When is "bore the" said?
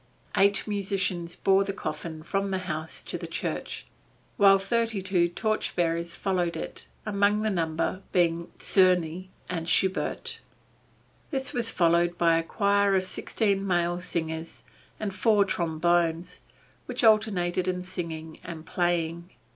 1.35-1.73